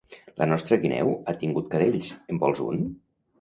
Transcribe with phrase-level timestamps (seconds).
[0.41, 2.83] La nostra guineu ha tingut cadells; en vols un?